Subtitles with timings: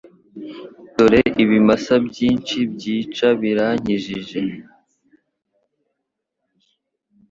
[0.95, 4.39] Dore ibimasa byinshi byica birankikije